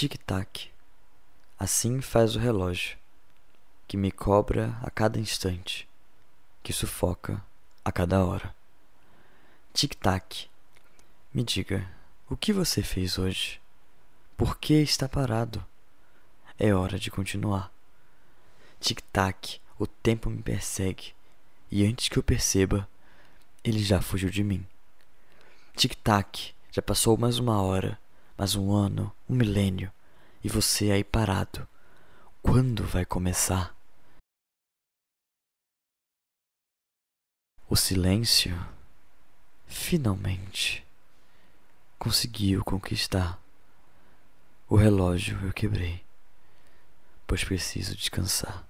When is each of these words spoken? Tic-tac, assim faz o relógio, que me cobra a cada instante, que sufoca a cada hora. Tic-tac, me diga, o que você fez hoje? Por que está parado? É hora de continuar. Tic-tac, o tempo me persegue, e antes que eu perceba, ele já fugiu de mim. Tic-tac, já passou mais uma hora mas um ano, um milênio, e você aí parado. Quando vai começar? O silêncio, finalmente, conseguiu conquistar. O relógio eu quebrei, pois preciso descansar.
Tic-tac, 0.00 0.70
assim 1.58 2.00
faz 2.00 2.36
o 2.36 2.38
relógio, 2.38 2.96
que 3.88 3.96
me 3.96 4.12
cobra 4.12 4.78
a 4.80 4.88
cada 4.92 5.18
instante, 5.18 5.88
que 6.62 6.72
sufoca 6.72 7.44
a 7.84 7.90
cada 7.90 8.24
hora. 8.24 8.54
Tic-tac, 9.74 10.48
me 11.34 11.42
diga, 11.42 11.84
o 12.30 12.36
que 12.36 12.52
você 12.52 12.80
fez 12.80 13.18
hoje? 13.18 13.60
Por 14.36 14.56
que 14.56 14.74
está 14.74 15.08
parado? 15.08 15.66
É 16.56 16.72
hora 16.72 16.96
de 16.96 17.10
continuar. 17.10 17.68
Tic-tac, 18.78 19.60
o 19.80 19.84
tempo 19.88 20.30
me 20.30 20.40
persegue, 20.40 21.12
e 21.72 21.84
antes 21.84 22.08
que 22.08 22.16
eu 22.16 22.22
perceba, 22.22 22.88
ele 23.64 23.82
já 23.82 24.00
fugiu 24.00 24.30
de 24.30 24.44
mim. 24.44 24.64
Tic-tac, 25.74 26.54
já 26.70 26.80
passou 26.80 27.16
mais 27.16 27.40
uma 27.40 27.60
hora 27.60 27.98
mas 28.38 28.54
um 28.54 28.72
ano, 28.72 29.12
um 29.28 29.34
milênio, 29.34 29.92
e 30.44 30.48
você 30.48 30.92
aí 30.92 31.02
parado. 31.02 31.66
Quando 32.40 32.84
vai 32.84 33.04
começar? 33.04 33.76
O 37.68 37.74
silêncio, 37.74 38.56
finalmente, 39.66 40.86
conseguiu 41.98 42.64
conquistar. 42.64 43.42
O 44.68 44.76
relógio 44.76 45.36
eu 45.44 45.52
quebrei, 45.52 46.04
pois 47.26 47.42
preciso 47.42 47.96
descansar. 47.96 48.64